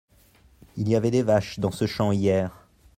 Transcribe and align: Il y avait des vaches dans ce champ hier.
Il 0.77 0.89
y 0.89 0.95
avait 0.95 1.11
des 1.11 1.21
vaches 1.21 1.59
dans 1.59 1.69
ce 1.69 1.85
champ 1.85 2.11
hier. 2.11 2.65